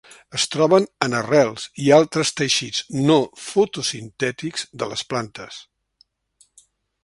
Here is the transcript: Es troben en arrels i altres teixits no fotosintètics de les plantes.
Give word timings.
Es 0.37 0.43
troben 0.53 0.87
en 1.07 1.15
arrels 1.17 1.65
i 1.83 1.91
altres 1.97 2.31
teixits 2.41 2.81
no 3.11 3.19
fotosintètics 3.49 4.67
de 4.83 4.91
les 4.95 5.07
plantes. 5.13 5.63